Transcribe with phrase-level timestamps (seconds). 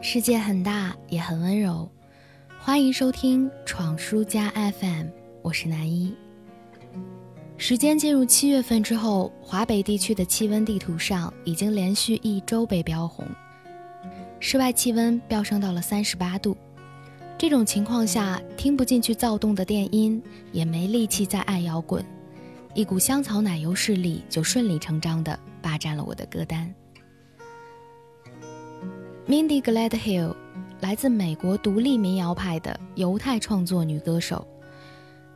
[0.00, 1.88] 世界很大，也很温柔。
[2.60, 5.06] 欢迎收听闯书家 FM，
[5.42, 6.14] 我是南一。
[7.56, 13.26] 时间进入七月份之后，华北地区的气温地图上已经连续一周被标红，
[14.38, 16.56] 室外气温飙升到了三十八度。
[17.36, 20.22] 这种情况下，听不进去躁动的电音，
[20.52, 22.04] 也没力气再爱摇滚，
[22.72, 26.72] 一股香草奶油势力就顺理成章地霸占了我的歌单。
[29.28, 30.34] Mindy Gladhill，
[30.80, 34.48] 来自美国独立民谣派的犹太创作女歌手，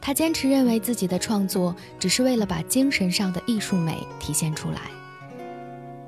[0.01, 4.91] 她坚持认为自己的创作只是为了把精神上的艺术美体现出来。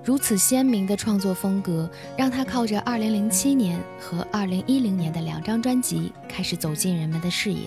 [0.03, 1.87] 如此鲜明的创作风格，
[2.17, 7.67] 让她靠着2007年和2010年的两张专辑开始走进人们的视野。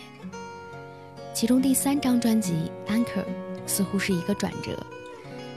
[1.31, 3.03] 其中第三张专辑《Anchor》
[3.67, 4.83] 似乎是一个转折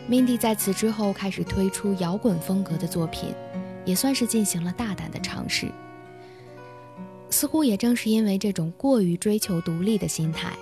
[0.07, 3.35] ，Mindy 在此之后开始推出摇滚风格的作品，
[3.85, 5.71] 也算是进行了大胆的尝试。
[7.31, 10.53] 似乎也正是因为这种过于追求独立的心态，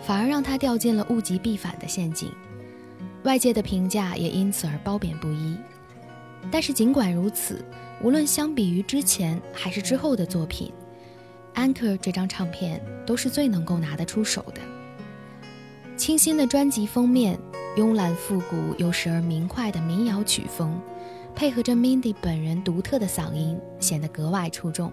[0.00, 2.30] 反而让他掉进了物极必反的陷阱。
[3.24, 5.56] 外界的评价也因此而褒贬不一，
[6.50, 7.64] 但是尽管如此，
[8.02, 10.72] 无论相比于之前还是之后的作品，
[11.60, 14.60] 《Anchor》这张唱片都是最能够拿得出手的。
[15.96, 17.38] 清新的专辑封面，
[17.76, 20.80] 慵懒复古又时而明快的民谣曲风，
[21.36, 24.92] 配合着 Mindy 本人独特的嗓音，显得格外出众。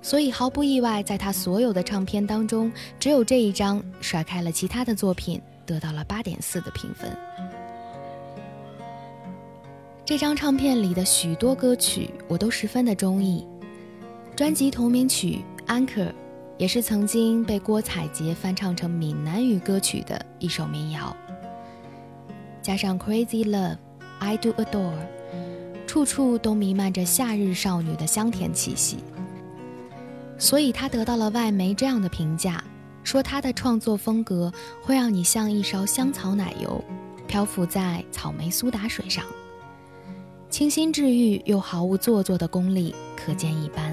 [0.00, 5.42] 所以毫不意外，在他所有的唱片当中，只有这一张甩开了其他的作品。
[5.66, 7.16] 得到了八点四的评分。
[10.04, 13.46] 这张唱片里的许多歌曲我都十分的中意，
[14.34, 16.08] 专辑同名曲《Anchor》
[16.58, 21.16] 也是曾经被郭采洁翻唱成闽南语歌曲的一首民谣。
[22.60, 23.76] 加上《Crazy Love》
[24.18, 25.06] ，I Do Adore，
[25.90, 28.98] 处处都弥漫着夏日少女的香甜气息，
[30.38, 32.62] 所以她得到了外媒这样的评价。
[33.02, 36.80] 说他的创作风格会让你像一勺香草奶油，
[37.26, 39.24] 漂浮在草莓苏打水上，
[40.48, 43.92] 清新治愈又毫无做作的功力可见一斑。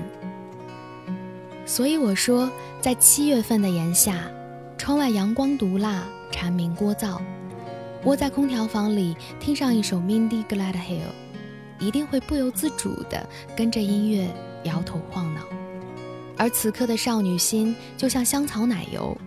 [1.66, 2.48] 所以我说，
[2.80, 4.30] 在七月份的炎夏，
[4.78, 7.20] 窗外阳光毒辣，蝉鸣聒噪，
[8.04, 11.10] 窝在空调房里听上一首 Mindy Gladhill，
[11.80, 14.28] 一定会不由自主地跟着音乐
[14.64, 15.42] 摇头晃脑。
[16.38, 19.18] 而此刻的少女心，就像香草奶油，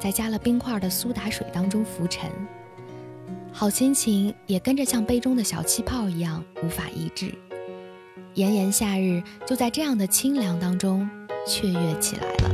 [0.00, 2.30] 在加了冰块的苏打水当中浮沉，
[3.52, 7.34] 好心情也跟着像杯中的小气泡一样无法抑制。
[8.32, 11.08] 炎炎夏日，就在这样的清凉当中
[11.46, 12.50] 雀跃起来了。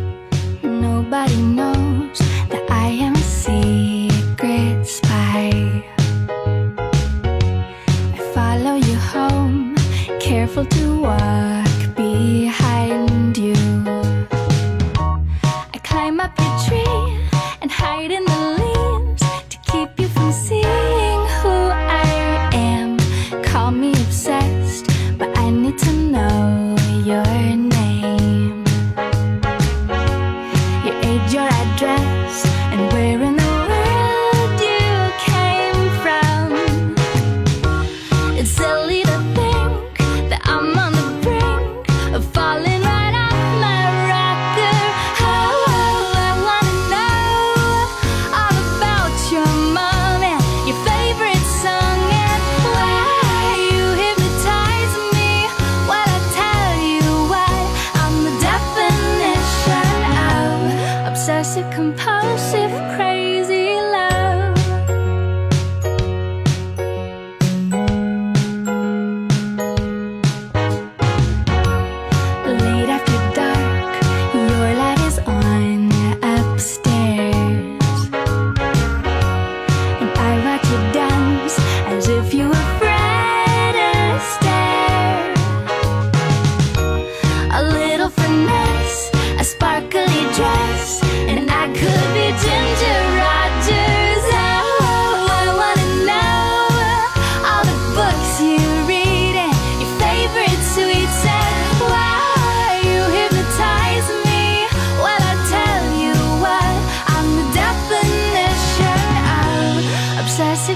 [0.62, 2.18] Nobody knows
[2.50, 5.69] that I am secret spy.
[10.54, 10.89] For two.
[61.20, 63.09] obsessive compulsive crazy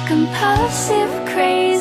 [0.07, 1.74] compulsive crazy